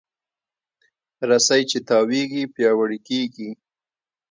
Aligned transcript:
رسۍ 1.29 1.61
چې 1.69 1.79
تاوېږي، 1.87 2.43
پیاوړې 2.53 2.99
کېږي. 3.07 3.49